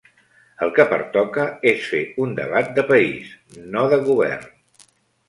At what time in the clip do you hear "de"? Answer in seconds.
2.79-2.87, 3.93-4.01